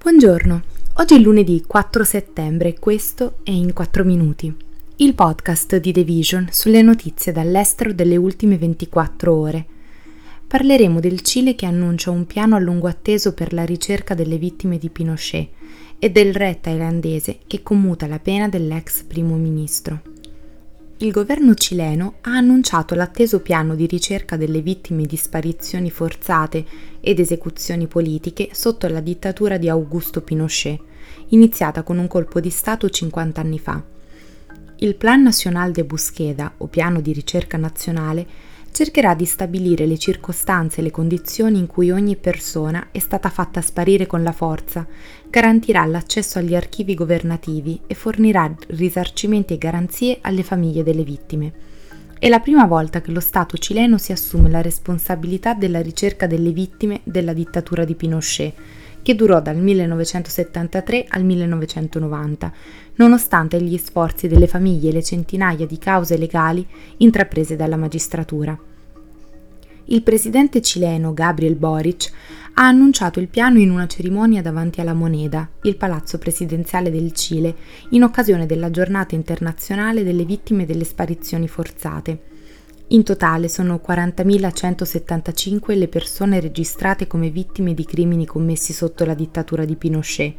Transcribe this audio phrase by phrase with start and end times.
[0.00, 0.62] Buongiorno,
[0.94, 4.54] oggi è lunedì 4 settembre e questo è In 4 Minuti,
[4.98, 9.66] il podcast di The Vision sulle notizie dall'estero delle ultime 24 ore.
[10.46, 14.78] Parleremo del Cile che annuncia un piano a lungo atteso per la ricerca delle vittime
[14.78, 15.48] di Pinochet
[15.98, 20.00] e del re thailandese che commuta la pena dell'ex primo ministro
[21.00, 26.64] il governo cileno ha annunciato l'atteso piano di ricerca delle vittime di sparizioni forzate
[27.00, 30.80] ed esecuzioni politiche sotto la dittatura di Augusto Pinochet,
[31.28, 33.80] iniziata con un colpo di Stato 50 anni fa.
[34.78, 38.26] Il Plan National de Busqueda, o piano di ricerca nazionale,
[38.70, 43.60] cercherà di stabilire le circostanze e le condizioni in cui ogni persona è stata fatta
[43.60, 44.86] sparire con la forza,
[45.28, 51.52] garantirà l'accesso agli archivi governativi e fornirà risarcimenti e garanzie alle famiglie delle vittime.
[52.18, 56.50] È la prima volta che lo Stato cileno si assume la responsabilità della ricerca delle
[56.50, 58.54] vittime della dittatura di Pinochet,
[59.08, 62.52] che durò dal 1973 al 1990,
[62.96, 66.66] nonostante gli sforzi delle famiglie e le centinaia di cause legali
[66.98, 68.54] intraprese dalla magistratura.
[69.86, 72.12] Il presidente cileno Gabriel Boric
[72.52, 77.56] ha annunciato il piano in una cerimonia davanti alla Moneda, il palazzo presidenziale del Cile,
[77.92, 82.27] in occasione della giornata internazionale delle vittime delle sparizioni forzate.
[82.90, 89.66] In totale sono 40.175 le persone registrate come vittime di crimini commessi sotto la dittatura
[89.66, 90.34] di Pinochet,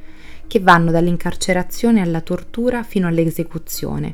[0.48, 4.14] che vanno dall'incarcerazione alla tortura fino all'esecuzione.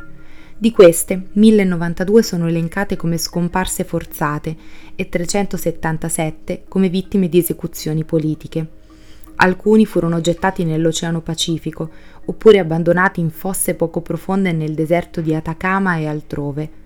[0.58, 4.54] Di queste, 1092 sono elencate come scomparse forzate
[4.96, 8.68] e 377 come vittime di esecuzioni politiche.
[9.38, 11.90] Alcuni furono gettati nell'Oceano Pacifico
[12.26, 16.84] oppure abbandonati in fosse poco profonde nel deserto di Atacama e altrove.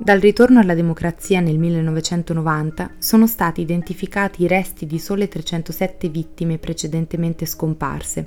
[0.00, 6.58] Dal ritorno alla democrazia nel 1990 sono stati identificati i resti di sole 307 vittime
[6.58, 8.24] precedentemente scomparse.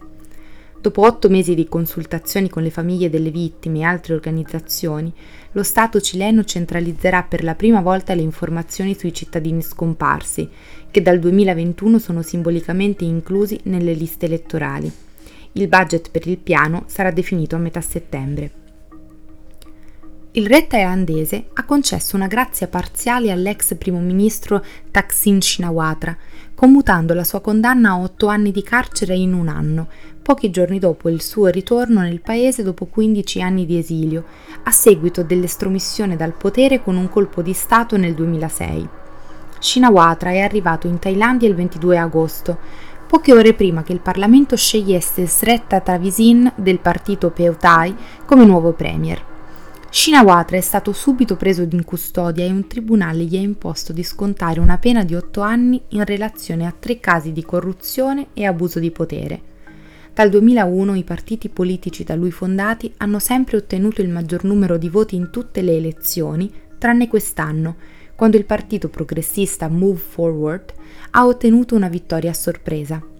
[0.81, 5.13] Dopo otto mesi di consultazioni con le famiglie delle vittime e altre organizzazioni,
[5.53, 10.49] lo Stato cileno centralizzerà per la prima volta le informazioni sui cittadini scomparsi,
[10.91, 14.91] che dal 2021 sono simbolicamente inclusi nelle liste elettorali.
[15.53, 18.60] Il budget per il piano sarà definito a metà settembre.
[20.33, 26.15] Il re thailandese ha concesso una grazia parziale all'ex primo ministro Thaksin Shinawatra,
[26.55, 29.89] commutando la sua condanna a otto anni di carcere in un anno,
[30.21, 34.23] pochi giorni dopo il suo ritorno nel paese dopo 15 anni di esilio,
[34.63, 38.87] a seguito dell'estromissione dal potere con un colpo di Stato nel 2006.
[39.59, 42.57] Shinawatra è arrivato in Thailandia il 22 agosto,
[43.05, 47.93] poche ore prima che il Parlamento scegliesse Sretta Travisin del partito Pheu Thai
[48.25, 49.30] come nuovo premier.
[49.93, 54.61] Shinawatra è stato subito preso in custodia e un tribunale gli ha imposto di scontare
[54.61, 58.89] una pena di otto anni in relazione a tre casi di corruzione e abuso di
[58.89, 59.41] potere.
[60.13, 64.87] Dal 2001 i partiti politici da lui fondati hanno sempre ottenuto il maggior numero di
[64.87, 67.75] voti in tutte le elezioni, tranne quest'anno,
[68.15, 70.73] quando il partito progressista Move Forward
[71.11, 73.10] ha ottenuto una vittoria a sorpresa.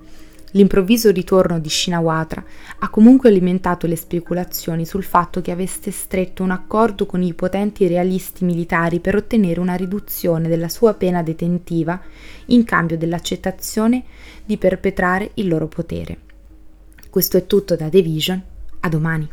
[0.51, 2.43] L'improvviso ritorno di Shinawatra
[2.79, 7.87] ha comunque alimentato le speculazioni sul fatto che avesse stretto un accordo con i potenti
[7.87, 11.99] realisti militari per ottenere una riduzione della sua pena detentiva
[12.47, 14.03] in cambio dell'accettazione
[14.43, 16.17] di perpetrare il loro potere.
[17.09, 18.41] Questo è tutto da The Vision,
[18.81, 19.29] a domani.